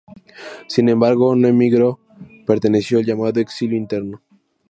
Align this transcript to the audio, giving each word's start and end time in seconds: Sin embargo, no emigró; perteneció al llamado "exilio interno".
Sin 0.67 0.89
embargo, 0.89 1.35
no 1.35 1.47
emigró; 1.47 1.99
perteneció 2.47 2.97
al 2.97 3.05
llamado 3.05 3.39
"exilio 3.39 3.77
interno". 3.77 4.19